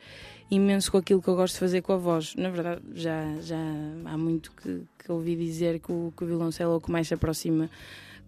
imenso 0.54 0.92
com 0.92 0.98
aquilo 0.98 1.22
que 1.22 1.28
eu 1.28 1.34
gosto 1.34 1.54
de 1.54 1.60
fazer 1.60 1.80
com 1.80 1.94
a 1.94 1.96
voz. 1.96 2.34
Na 2.36 2.50
verdade, 2.50 2.82
já, 2.94 3.40
já 3.40 3.56
há 4.04 4.18
muito 4.18 4.52
que, 4.52 4.82
que 4.98 5.10
ouvi 5.10 5.34
dizer 5.34 5.80
que 5.80 5.90
o, 5.90 6.12
que 6.14 6.24
o 6.24 6.26
violoncelo 6.26 6.74
é 6.74 6.76
o 6.76 6.80
que 6.80 6.90
mais 6.90 7.08
se 7.08 7.14
aproxima 7.14 7.70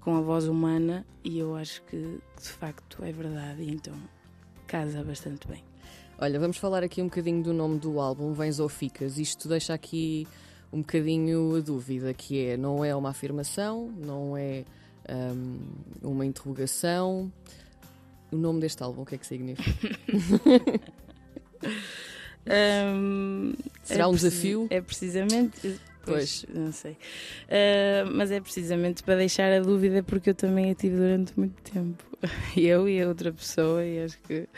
com 0.00 0.16
a 0.16 0.20
voz 0.22 0.46
humana 0.46 1.06
e 1.22 1.38
eu 1.38 1.54
acho 1.54 1.82
que, 1.82 1.96
de 1.96 2.48
facto 2.48 3.04
é 3.04 3.12
verdade 3.12 3.62
e 3.62 3.70
então 3.70 3.94
casa 4.66 5.04
bastante 5.04 5.46
bem. 5.46 5.62
Olha, 6.18 6.40
vamos 6.40 6.56
falar 6.56 6.82
aqui 6.82 7.02
um 7.02 7.06
bocadinho 7.06 7.42
do 7.42 7.52
nome 7.52 7.78
do 7.78 8.00
álbum, 8.00 8.32
Vens 8.32 8.58
ou 8.58 8.70
Ficas. 8.70 9.18
Isto 9.18 9.46
deixa 9.46 9.74
aqui 9.74 10.26
um 10.72 10.78
bocadinho 10.78 11.56
a 11.56 11.60
dúvida, 11.60 12.14
que 12.14 12.42
é, 12.46 12.56
não 12.56 12.82
é 12.82 12.96
uma 12.96 13.10
afirmação, 13.10 13.92
não 13.98 14.34
é 14.34 14.64
um, 15.10 15.58
uma 16.02 16.24
interrogação. 16.24 17.30
O 18.32 18.36
nome 18.36 18.60
deste 18.60 18.82
álbum, 18.82 19.02
o 19.02 19.06
que 19.06 19.16
é 19.16 19.18
que 19.18 19.26
significa? 19.26 20.00
um, 22.46 23.52
Será 23.82 24.04
é 24.04 24.06
um 24.06 24.14
desafio? 24.14 24.66
É 24.70 24.80
precisamente. 24.80 25.78
Pois. 26.04 26.44
pois. 26.44 26.46
não 26.54 26.72
sei. 26.72 26.92
Uh, 26.92 28.10
mas 28.12 28.30
é 28.30 28.40
precisamente 28.40 29.02
para 29.02 29.16
deixar 29.16 29.52
a 29.52 29.60
dúvida, 29.60 30.02
porque 30.02 30.30
eu 30.30 30.34
também 30.34 30.70
a 30.70 30.74
tive 30.74 30.96
durante 30.96 31.38
muito 31.38 31.60
tempo. 31.62 32.04
Eu 32.56 32.88
e 32.88 33.02
a 33.02 33.08
outra 33.08 33.32
pessoa, 33.32 33.84
e 33.84 34.02
acho 34.02 34.18
que 34.20 34.48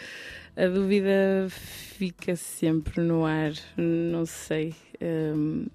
a 0.57 0.67
dúvida 0.69 1.47
fica 1.51 2.37
sempre 2.37 3.01
no 3.01 3.25
ar, 3.25 3.53
não 3.77 4.25
sei. 4.25 4.75
Um, 5.01 5.67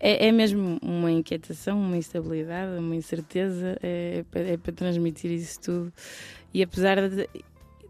é, 0.00 0.28
é, 0.28 0.32
mesmo 0.32 0.78
uma 0.80 1.10
inquietação, 1.10 1.80
uma 1.80 1.96
instabilidade, 1.96 2.78
uma 2.78 2.94
incerteza, 2.94 3.76
é, 3.82 4.24
é, 4.32 4.52
é 4.52 4.56
para 4.56 4.72
transmitir 4.72 5.30
isso 5.32 5.60
tudo. 5.60 5.92
E 6.54 6.62
apesar 6.62 7.08
de, 7.08 7.28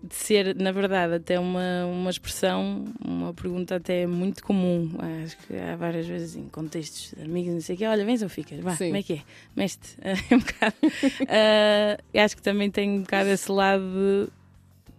de, 0.03 0.15
ser, 0.15 0.55
na 0.55 0.71
verdade, 0.73 1.15
até 1.15 1.39
uma, 1.39 1.87
uma 1.87 2.11
expressão, 2.11 2.85
uma 3.05 3.35
pergunta 3.35 3.77
até 3.77 4.07
muito 4.07 4.43
comum, 4.43 4.91
acho 5.25 5.37
que 5.39 5.57
há 5.57 5.77
várias 5.77 6.07
vezes 6.07 6.37
em 6.37 6.49
contextos 6.49 7.15
de 7.17 7.25
amigos, 7.25 7.55
não 7.55 7.61
sei 7.61 7.75
o 7.75 7.79
quê, 7.79 7.87
olha, 7.87 8.05
vens 8.05 8.23
ou 8.23 8.29
ficas? 8.29 8.61
Vá, 8.61 8.77
como 8.77 8.97
é 8.97 9.03
que 9.03 9.15
é? 9.15 9.23
Meste. 9.57 9.97
É 10.31 10.35
um 10.35 10.39
bocado. 10.39 10.77
uh, 10.83 12.19
acho 12.21 12.37
que 12.37 12.43
também 12.43 12.71
tem 12.71 12.91
um 12.91 13.01
bocado 13.03 13.31
esse 13.31 13.51
lado 13.51 13.83
de 13.83 14.39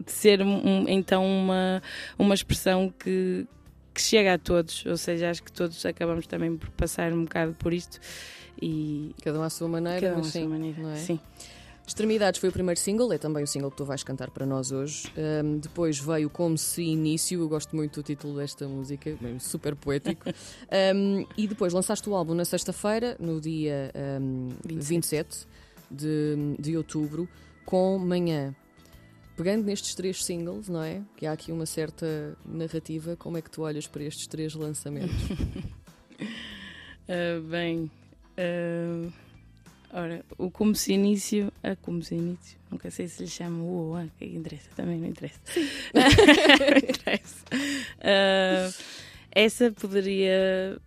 de 0.04 0.12
ser 0.12 0.42
um, 0.42 0.86
então 0.88 1.26
uma, 1.26 1.82
uma 2.18 2.34
expressão 2.34 2.90
que, 2.90 3.46
que 3.94 4.02
chega 4.02 4.36
a 4.36 4.38
todos, 4.38 4.86
ou 4.86 4.98
seja, 4.98 5.30
acho 5.30 5.44
que 5.44 5.52
todos 5.52 5.86
acabamos 5.86 6.26
também 6.26 6.56
por 6.56 6.70
passar 6.72 7.12
um 7.12 7.24
bocado 7.24 7.54
por 7.60 7.74
isto 7.74 8.00
e 8.62 9.14
cada 9.24 9.40
um 9.40 9.44
à 9.44 9.50
sua 9.50 9.68
maneira, 9.68 10.00
cada 10.00 10.18
um 10.18 10.22
à 10.22 10.24
sua 10.24 10.48
maneira, 10.48 10.82
é? 10.82 10.96
sim. 10.96 11.20
Extremidades 11.90 12.40
foi 12.40 12.50
o 12.50 12.52
primeiro 12.52 12.80
single, 12.80 13.12
é 13.12 13.18
também 13.18 13.44
o 13.44 13.48
single 13.48 13.72
que 13.72 13.78
tu 13.78 13.84
vais 13.84 14.04
cantar 14.04 14.30
para 14.30 14.46
nós 14.46 14.72
hoje. 14.72 15.12
Um, 15.18 15.58
depois 15.58 15.98
veio 15.98 16.30
Como 16.30 16.56
Se 16.56 16.84
Início, 16.84 17.42
eu 17.42 17.50
gosto 17.50 17.76
muito 17.76 18.00
do 18.00 18.04
título 18.04 18.38
desta 18.38 18.68
música, 18.68 19.18
super 19.40 19.76
poético. 19.76 20.30
um, 20.96 21.26
e 21.36 21.48
depois 21.48 21.74
lançaste 21.74 22.08
o 22.08 22.14
álbum 22.14 22.36
na 22.36 22.46
sexta-feira, 22.46 23.18
no 23.20 23.42
dia 23.42 23.92
um, 24.22 24.50
27, 24.64 24.88
27 24.88 25.48
de, 25.90 26.56
de 26.60 26.78
outubro, 26.78 27.28
com 27.66 27.98
Manhã 27.98 28.56
pegando 29.36 29.66
nestes 29.66 29.96
três 29.96 30.24
singles, 30.24 30.70
não 30.70 30.84
é? 30.84 31.02
Que 31.18 31.26
há 31.26 31.32
aqui 31.32 31.52
uma 31.52 31.66
certa 31.66 32.38
narrativa, 32.46 33.16
como 33.16 33.36
é 33.36 33.42
que 33.42 33.50
tu 33.50 33.64
olhas 33.64 33.88
para 33.88 34.04
estes 34.04 34.28
três 34.28 34.54
lançamentos? 34.54 35.16
uh, 37.10 37.42
bem, 37.50 37.90
uh, 38.38 39.12
ora, 39.94 40.24
o 40.38 40.50
como 40.52 40.76
se 40.76 40.94
início, 40.94 41.52
a 41.64 41.76
como 41.76 42.04
se 42.04 42.16
início, 42.16 42.58
nunca 42.72 42.90
sei 42.92 43.08
se 43.08 43.24
lhe 43.24 43.30
chama 43.30 43.64
o 43.64 43.98
ou 43.98 44.10
que 44.18 44.26
interessa, 44.26 44.70
também 44.76 45.00
não 45.00 45.08
interessa. 45.08 45.40
não 45.94 46.78
interessa. 46.78 47.46
Uh, 48.00 48.84
essa 49.32 49.72
poderia 49.72 50.80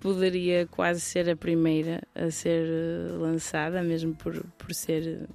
poderia 0.00 0.66
quase 0.66 1.00
ser 1.00 1.28
a 1.28 1.36
primeira 1.36 2.02
a 2.14 2.30
ser 2.30 2.66
lançada, 3.18 3.82
mesmo 3.82 4.14
por, 4.14 4.44
por 4.58 4.74
ser 4.74 5.28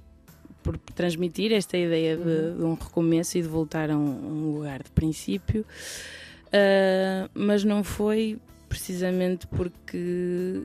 por 0.62 0.78
transmitir 0.78 1.52
esta 1.52 1.76
ideia 1.76 2.16
de, 2.16 2.22
uhum. 2.22 2.56
de, 2.56 2.62
um 2.62 2.74
recomeço 2.74 3.36
e 3.36 3.42
de 3.42 3.48
voltar 3.48 3.90
a 3.90 3.96
um, 3.96 4.00
um 4.00 4.54
lugar 4.54 4.82
de 4.82 4.90
princípio, 4.92 5.62
uh, 5.62 7.28
mas 7.34 7.64
não 7.64 7.82
foi 7.82 8.38
precisamente 8.68 9.46
porque 9.48 10.62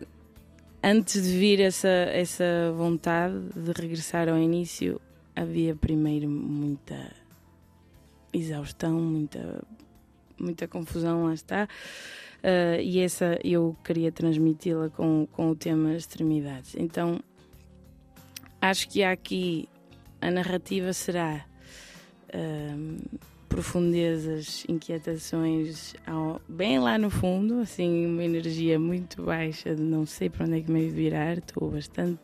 antes 0.84 1.24
de 1.24 1.38
vir 1.38 1.60
essa, 1.60 1.88
essa 1.88 2.74
vontade 2.76 3.36
de 3.56 3.72
regressar 3.72 4.30
ao 4.30 4.38
início, 4.38 5.02
havia 5.36 5.76
primeiro 5.76 6.30
muita 6.30 7.12
exaustão, 8.34 8.94
muita, 8.94 9.64
muita 10.40 10.68
confusão, 10.68 11.26
lá 11.26 11.34
está. 11.34 11.68
Uh, 12.38 12.80
e 12.82 13.00
essa 13.00 13.40
eu 13.44 13.76
queria 13.84 14.12
transmiti-la 14.12 14.90
com, 14.90 15.28
com 15.32 15.50
o 15.50 15.56
tema 15.56 15.96
extremidades. 15.96 16.76
Então 16.78 17.20
acho 18.62 18.88
que 18.90 19.04
há 19.04 19.12
aqui 19.12 19.68
a 20.22 20.32
narrativa 20.32 20.94
será 20.94 21.46
um, 22.34 22.98
profundezas, 23.48 24.66
inquietações 24.68 25.96
ao, 26.06 26.42
bem 26.48 26.80
lá 26.80 26.98
no 26.98 27.10
fundo, 27.10 27.60
assim, 27.60 28.06
uma 28.06 28.24
energia 28.24 28.80
muito 28.80 29.24
baixa 29.24 29.76
de 29.76 29.82
não 29.82 30.06
sei 30.06 30.30
para 30.30 30.46
onde 30.46 30.60
é 30.60 30.62
que 30.62 30.72
me 30.72 30.90
virar, 30.90 31.38
estou 31.38 31.72
bastante 31.72 32.22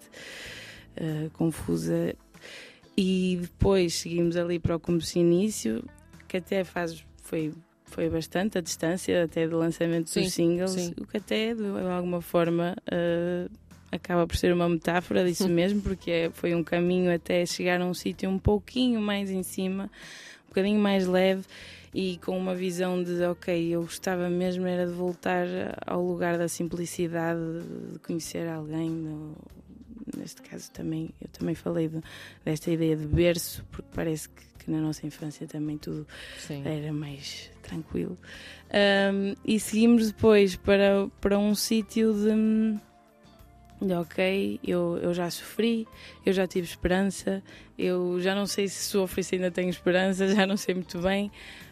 uh, 0.97 1.29
confusa. 1.31 2.15
E 2.95 3.39
depois 3.41 3.95
seguimos 3.95 4.35
ali 4.37 4.59
para 4.59 4.75
o 4.75 4.79
começo 4.79 5.17
início, 5.17 5.83
que 6.27 6.37
até 6.37 6.63
faz, 6.63 7.03
foi 7.23 7.53
foi 7.93 8.09
bastante 8.09 8.57
a 8.57 8.61
distância 8.61 9.23
até 9.23 9.47
do 9.47 9.55
lançamento 9.55 10.09
sim, 10.09 10.23
dos 10.23 10.33
singles, 10.33 10.71
sim. 10.71 10.93
o 10.99 11.05
que 11.05 11.17
até 11.17 11.53
de 11.53 11.63
alguma 11.63 12.21
forma 12.21 12.75
uh, 12.91 13.51
acaba 13.91 14.25
por 14.25 14.35
ser 14.35 14.51
uma 14.51 14.67
metáfora 14.67 15.23
disso 15.23 15.47
mesmo, 15.49 15.81
porque 15.81 16.09
é, 16.09 16.29
foi 16.31 16.55
um 16.55 16.63
caminho 16.63 17.13
até 17.13 17.45
chegar 17.45 17.79
a 17.79 17.85
um 17.85 17.93
sítio 17.93 18.29
um 18.29 18.39
pouquinho 18.39 18.99
mais 18.99 19.29
em 19.29 19.43
cima, 19.43 19.91
bocadinho 20.53 20.79
mais 20.79 21.07
leve 21.07 21.43
e 21.93 22.17
com 22.17 22.37
uma 22.37 22.55
visão 22.55 23.03
de 23.03 23.23
ok, 23.23 23.69
eu 23.69 23.81
gostava 23.81 24.29
mesmo 24.29 24.65
era 24.65 24.85
de 24.85 24.93
voltar 24.93 25.45
ao 25.85 26.03
lugar 26.03 26.37
da 26.37 26.47
simplicidade, 26.47 27.39
de 27.91 27.99
conhecer 27.99 28.47
alguém. 28.47 29.35
Neste 30.17 30.41
caso 30.41 30.71
também, 30.71 31.09
eu 31.21 31.27
também 31.27 31.55
falei 31.55 31.87
de, 31.87 32.01
desta 32.43 32.71
ideia 32.71 32.95
de 32.95 33.05
berço, 33.05 33.65
porque 33.71 33.89
parece 33.93 34.29
que, 34.29 34.43
que 34.59 34.71
na 34.71 34.79
nossa 34.79 35.05
infância 35.05 35.47
também 35.47 35.77
tudo 35.77 36.07
Sim. 36.39 36.61
era 36.65 36.91
mais 36.91 37.51
tranquilo. 37.61 38.17
Um, 38.73 39.35
e 39.45 39.59
seguimos 39.59 40.11
depois 40.11 40.55
para, 40.55 41.07
para 41.21 41.37
um 41.37 41.55
sítio 41.55 42.13
de 42.13 42.79
ok, 43.91 44.59
eu, 44.63 44.99
eu 45.01 45.13
já 45.13 45.29
sofri, 45.29 45.87
eu 46.25 46.31
já 46.31 46.47
tive 46.47 46.67
esperança, 46.67 47.43
eu 47.77 48.19
já 48.21 48.33
não 48.35 48.45
sei 48.45 48.67
se 48.67 48.83
sofro 48.83 49.19
e 49.19 49.23
se 49.23 49.35
ainda 49.35 49.51
tenho 49.51 49.69
esperança, 49.69 50.27
já 50.33 50.45
não 50.45 50.55
sei 50.55 50.75
muito 50.75 50.99
bem, 50.99 51.31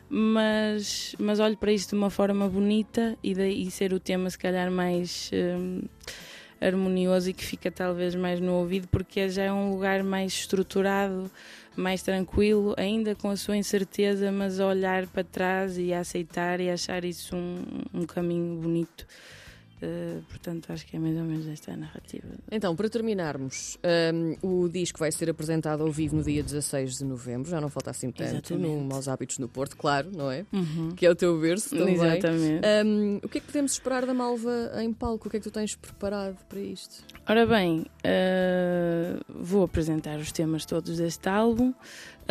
mas, 0.09 1.15
mas 1.17 1.39
olho 1.39 1.55
para 1.55 1.71
isto 1.71 1.91
de 1.91 1.95
uma 1.95 2.09
forma 2.09 2.49
bonita 2.49 3.17
e 3.23 3.33
daí 3.33 3.71
ser 3.71 3.93
o 3.93 3.99
tema 3.99 4.29
se 4.29 4.37
calhar 4.37 4.69
mais 4.69 5.31
hum, 5.33 5.83
harmonioso 6.59 7.29
e 7.29 7.33
que 7.33 7.43
fica 7.43 7.71
talvez 7.71 8.13
mais 8.13 8.39
no 8.39 8.53
ouvido, 8.53 8.87
porque 8.89 9.29
já 9.29 9.43
é 9.43 9.53
um 9.53 9.71
lugar 9.71 10.03
mais 10.03 10.33
estruturado, 10.33 11.31
mais 11.75 12.03
tranquilo, 12.03 12.75
ainda 12.77 13.15
com 13.15 13.29
a 13.29 13.37
sua 13.37 13.55
incerteza, 13.55 14.31
mas 14.31 14.59
a 14.59 14.67
olhar 14.67 15.07
para 15.07 15.23
trás 15.23 15.77
e 15.77 15.93
a 15.93 15.99
aceitar 15.99 16.59
e 16.59 16.69
achar 16.69 17.05
isso 17.05 17.35
um, 17.35 17.63
um 17.93 18.05
caminho 18.05 18.57
bonito. 18.57 19.07
Uh, 19.81 20.21
portanto, 20.29 20.71
acho 20.71 20.85
que 20.85 20.95
é 20.95 20.99
mais 20.99 21.17
ou 21.17 21.23
menos 21.23 21.47
esta 21.47 21.71
a 21.73 21.77
narrativa. 21.77 22.27
Então, 22.51 22.75
para 22.75 22.87
terminarmos, 22.87 23.79
um, 24.13 24.63
o 24.63 24.69
disco 24.69 24.99
vai 24.99 25.11
ser 25.11 25.27
apresentado 25.29 25.81
ao 25.81 25.91
vivo 25.91 26.15
no 26.15 26.23
dia 26.23 26.43
16 26.43 26.99
de 26.99 27.03
novembro, 27.03 27.49
já 27.49 27.59
não 27.59 27.67
falta 27.67 27.89
assim 27.89 28.11
tanto, 28.11 28.53
Exatamente. 28.53 28.67
no 28.67 28.81
Maus 28.81 29.07
Hábitos 29.07 29.39
no 29.39 29.47
Porto, 29.47 29.75
claro, 29.75 30.11
não 30.15 30.29
é? 30.29 30.45
Uhum. 30.53 30.91
Que 30.95 31.05
é 31.05 31.09
o 31.09 31.15
teu 31.15 31.39
berço 31.39 31.75
também. 31.75 31.95
Exatamente. 31.95 32.61
Um, 32.85 33.19
o 33.23 33.27
que 33.27 33.39
é 33.39 33.41
que 33.41 33.47
podemos 33.47 33.71
esperar 33.71 34.05
da 34.05 34.13
Malva 34.13 34.71
em 34.83 34.93
palco? 34.93 35.27
O 35.27 35.31
que 35.31 35.37
é 35.37 35.39
que 35.39 35.49
tu 35.49 35.51
tens 35.51 35.75
preparado 35.75 36.37
para 36.47 36.59
isto? 36.59 37.03
Ora 37.27 37.45
bem, 37.47 37.85
uh, 38.05 39.23
vou 39.27 39.63
apresentar 39.63 40.19
os 40.19 40.31
temas 40.31 40.63
todos 40.63 40.97
deste 40.97 41.27
álbum. 41.27 41.73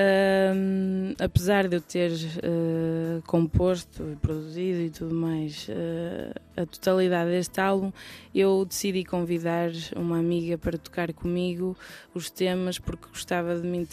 Uh, 0.00 1.14
apesar 1.22 1.68
de 1.68 1.76
eu 1.76 1.80
ter 1.80 2.10
uh, 2.12 3.20
composto, 3.26 4.16
produzido 4.22 4.80
e 4.80 4.88
tudo 4.88 5.14
mais 5.14 5.68
uh, 5.68 6.32
a 6.56 6.64
totalidade 6.64 7.30
deste 7.30 7.60
álbum, 7.60 7.92
eu 8.34 8.64
decidi 8.64 9.04
convidar 9.04 9.70
uma 9.94 10.18
amiga 10.18 10.56
para 10.56 10.78
tocar 10.78 11.12
comigo 11.12 11.76
os 12.14 12.30
temas 12.30 12.78
porque 12.78 13.08
gostava 13.08 13.60
de 13.60 13.66
me 13.66 13.86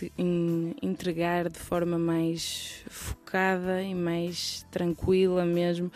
entregar 0.82 1.50
de 1.50 1.60
forma 1.60 1.98
mais 1.98 2.86
focada 2.88 3.82
e 3.82 3.94
mais 3.94 4.66
tranquila 4.72 5.46
mesmo 5.46 5.92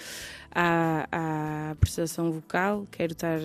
à, 0.54 1.08
à 1.12 1.76
prestação 1.76 2.32
vocal. 2.32 2.86
Quero 2.92 3.14
estar 3.14 3.40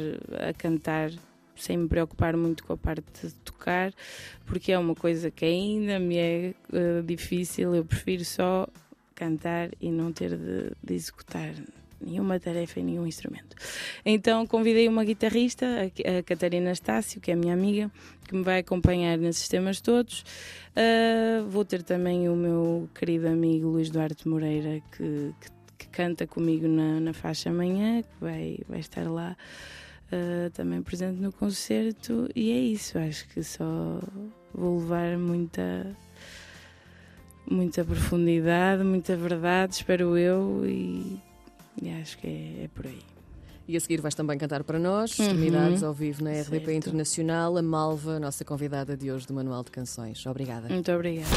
a 0.48 0.52
cantar 0.52 1.10
sem 1.56 1.76
me 1.76 1.88
preocupar 1.88 2.36
muito 2.36 2.64
com 2.64 2.72
a 2.72 2.76
parte 2.76 3.26
de 3.26 3.34
tocar, 3.36 3.92
porque 4.44 4.72
é 4.72 4.78
uma 4.78 4.94
coisa 4.94 5.30
que 5.30 5.44
ainda 5.44 5.98
me 5.98 6.16
é 6.16 6.54
uh, 6.72 7.02
difícil. 7.02 7.74
Eu 7.74 7.84
prefiro 7.84 8.24
só 8.24 8.68
cantar 9.14 9.70
e 9.80 9.90
não 9.90 10.12
ter 10.12 10.36
de, 10.36 10.72
de 10.82 10.94
executar 10.94 11.54
nenhuma 12.00 12.38
tarefa 12.38 12.80
e 12.80 12.82
nenhum 12.82 13.06
instrumento. 13.06 13.56
Então 14.04 14.46
convidei 14.46 14.88
uma 14.88 15.04
guitarrista, 15.04 15.66
a 15.86 16.22
Catarina 16.22 16.70
Estácio, 16.70 17.20
que 17.20 17.30
é 17.30 17.36
minha 17.36 17.54
amiga, 17.54 17.90
que 18.26 18.34
me 18.34 18.42
vai 18.42 18.60
acompanhar 18.60 19.16
nesses 19.18 19.48
temas 19.48 19.80
todos. 19.80 20.24
Uh, 20.76 21.48
vou 21.48 21.64
ter 21.64 21.82
também 21.82 22.28
o 22.28 22.36
meu 22.36 22.88
querido 22.94 23.28
amigo 23.28 23.68
Luís 23.68 23.90
Duarte 23.90 24.28
Moreira, 24.28 24.82
que, 24.92 25.34
que, 25.40 25.50
que 25.78 25.88
canta 25.88 26.26
comigo 26.26 26.68
na, 26.68 27.00
na 27.00 27.12
faixa 27.12 27.50
amanhã, 27.50 28.02
que 28.02 28.20
vai, 28.20 28.58
vai 28.68 28.80
estar 28.80 29.08
lá. 29.10 29.36
Uh, 30.06 30.50
também 30.50 30.80
presente 30.82 31.20
no 31.20 31.32
concerto 31.32 32.28
e 32.32 32.52
é 32.52 32.58
isso, 32.60 32.96
acho 32.96 33.26
que 33.28 33.42
só 33.42 34.00
vou 34.54 34.78
levar 34.78 35.18
muita 35.18 35.96
muita 37.50 37.84
profundidade, 37.84 38.82
muita 38.82 39.16
verdade, 39.16 39.74
espero 39.74 40.16
eu, 40.16 40.64
e, 40.66 41.20
e 41.80 41.90
acho 41.90 42.18
que 42.18 42.26
é, 42.26 42.64
é, 42.64 42.68
por 42.74 42.86
aí. 42.86 43.02
E 43.68 43.76
a 43.76 43.80
seguir 43.80 44.00
vais 44.00 44.14
também 44.14 44.38
cantar 44.38 44.62
para 44.62 44.78
nós, 44.78 45.18
uhum. 45.18 45.26
Extremidades 45.26 45.82
ao 45.82 45.92
vivo 45.92 46.22
na 46.22 46.30
RDP 46.30 46.50
certo. 46.50 46.70
Internacional, 46.70 47.56
a 47.56 47.62
Malva, 47.62 48.20
nossa 48.20 48.44
convidada 48.44 48.96
de 48.96 49.10
hoje 49.10 49.26
do 49.26 49.34
Manual 49.34 49.64
de 49.64 49.72
Canções. 49.72 50.24
Obrigada. 50.24 50.68
Muito 50.68 50.92
obrigada. 50.92 51.28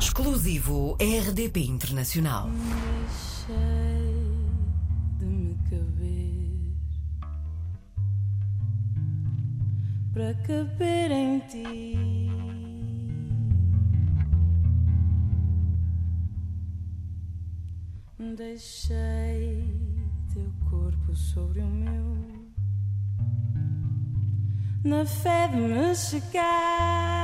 Exclusivo 0.00 0.96
RDP 1.00 1.60
Internacional. 1.60 2.50
Deixei 2.50 3.95
para 10.16 10.32
caber 10.46 11.10
em 11.10 11.40
ti. 11.40 11.94
Deixei 18.34 19.78
teu 20.32 20.50
corpo 20.70 21.14
sobre 21.14 21.60
o 21.60 21.66
meu, 21.66 22.16
na 24.82 25.04
fé 25.04 25.48
de 25.48 25.56
me 25.58 25.94
chegar. 25.94 27.15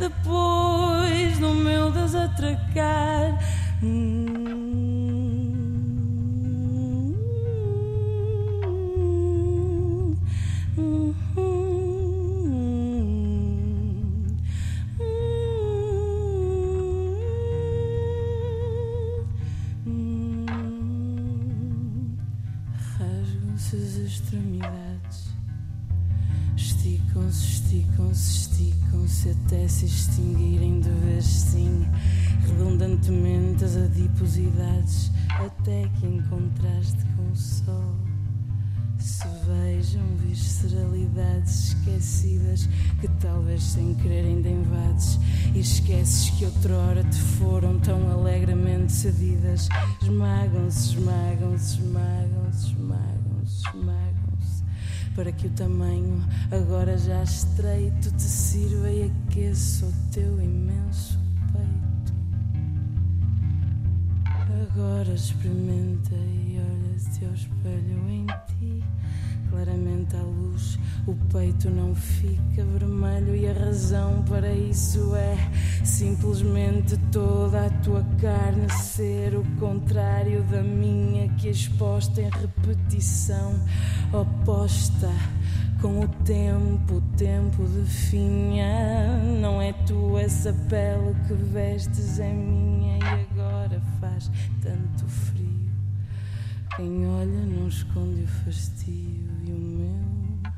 Depois 0.00 1.38
do 1.38 1.54
meu 1.54 1.92
desatracar. 1.92 3.38
Rasgam-se 3.82 4.99
adiposidades, 34.80 35.10
até 35.28 35.88
que 35.98 36.06
em 36.06 36.20
contraste 36.22 37.04
com 37.16 37.30
o 37.30 37.36
sol 37.36 37.94
se 38.98 39.24
vejam 39.46 40.04
visceralidades 40.18 41.68
esquecidas 41.68 42.68
que 43.00 43.08
talvez 43.18 43.62
sem 43.62 43.94
querer 43.94 44.26
ainda 44.26 44.48
invades 44.48 45.18
e 45.54 45.60
esqueces 45.60 46.28
que 46.30 46.44
outrora 46.44 47.02
te 47.04 47.18
foram 47.18 47.78
tão 47.80 48.10
alegremente 48.10 48.92
cedidas. 48.92 49.68
Esmagam-se, 50.02 50.96
esmagam-se, 50.96 51.78
esmagam-se, 51.78 52.66
esmagam-se, 52.66 53.68
esmagam-se 53.68 54.64
para 55.14 55.32
que 55.32 55.46
o 55.46 55.50
tamanho, 55.50 56.22
agora 56.50 56.98
já 56.98 57.22
estreito, 57.22 58.10
te 58.12 58.22
sirva 58.22 58.90
e 58.90 59.04
aqueça 59.04 59.86
o 59.86 59.92
teu 60.12 60.40
imenso 60.42 61.19
Agora 64.72 65.12
experimenta 65.12 66.14
e 66.14 66.60
olha-te 66.60 67.24
ao 67.24 67.34
espelho 67.34 68.08
em 68.08 68.26
ti. 68.26 68.84
Claramente 69.50 70.14
à 70.14 70.22
luz, 70.22 70.78
o 71.08 71.14
peito 71.32 71.68
não 71.68 71.92
fica 71.92 72.64
vermelho 72.64 73.34
e 73.34 73.48
a 73.48 73.52
razão 73.52 74.22
para 74.28 74.52
isso 74.52 75.12
é 75.16 75.36
simplesmente 75.84 76.96
toda 77.10 77.66
a 77.66 77.70
tua 77.80 78.06
carne 78.20 78.70
ser 78.70 79.34
o 79.34 79.44
contrário 79.58 80.44
da 80.44 80.62
minha, 80.62 81.28
que 81.30 81.48
é 81.48 81.50
exposta 81.50 82.22
em 82.22 82.30
repetição, 82.30 83.52
oposta 84.12 85.10
com 85.82 85.98
o 85.98 86.08
tempo, 86.24 86.94
o 86.94 87.00
tempo 87.16 87.64
definha. 87.64 89.18
Não 89.40 89.60
é 89.60 89.72
tu 89.84 90.16
essa 90.16 90.52
pele 90.68 91.16
que 91.26 91.34
vestes, 91.34 92.20
é 92.20 92.32
minha 92.32 92.80
faz 94.00 94.30
tanto 94.62 95.06
frio. 95.06 95.70
Quem 96.74 97.06
olha 97.06 97.44
não 97.46 97.68
esconde 97.68 98.22
o 98.22 98.26
fastio 98.26 99.28
e 99.44 99.52
o 99.52 99.58
meu, 99.58 100.52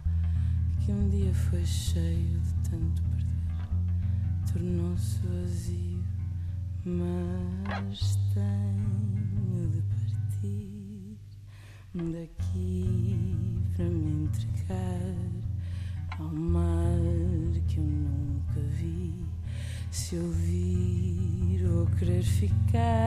que 0.80 0.92
um 0.92 1.08
dia 1.08 1.34
foi 1.34 1.64
cheio 1.64 2.40
de 2.40 2.70
tanto 2.70 3.02
perder, 3.02 4.52
tornou-se 4.52 5.18
vazio, 5.26 6.04
mas 6.84 8.16
tenho 8.32 9.70
de 9.70 9.82
partir 9.82 11.18
daqui 12.12 13.16
para 13.74 13.84
me 13.86 14.24
entregar 14.24 15.16
ao 16.18 16.28
mar 16.28 16.92
que 17.66 17.78
eu 17.78 17.84
nunca 17.84 18.60
vi. 18.78 19.26
Se 19.90 20.16
ouvir 20.16 21.66
ou 21.66 21.86
querer 21.98 22.22
ficar, 22.22 23.01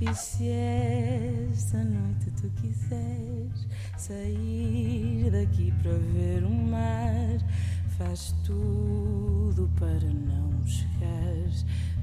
e 0.00 0.14
se 0.14 0.48
esta 0.48 1.82
noite 1.82 2.30
tu 2.40 2.48
quiseres 2.50 3.66
sair 3.96 5.30
daqui 5.30 5.72
para 5.82 5.92
ver 5.92 6.44
o 6.44 6.50
mar, 6.50 7.38
faz 7.96 8.34
tudo 8.44 9.68
para 9.78 10.08
não 10.08 10.66
chegar 10.66 10.98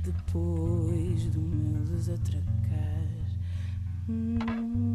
depois 0.04 1.26
do 1.28 1.40
meu 1.40 1.84
desatracar. 1.86 2.46
Hum. 4.10 4.95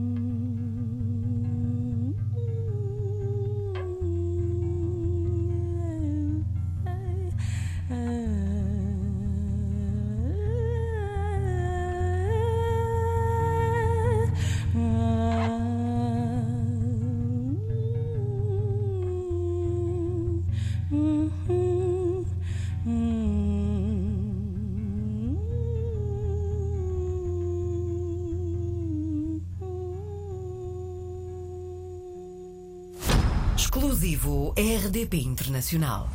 Exclusivo 34.10 34.52
RDP 34.56 35.14
Internacional. 35.22 36.08